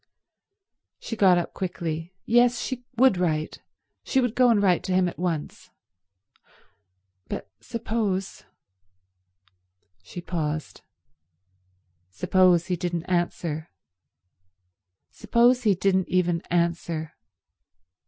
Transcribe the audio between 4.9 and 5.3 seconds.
him at